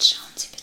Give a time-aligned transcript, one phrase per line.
[0.00, 0.59] сейчас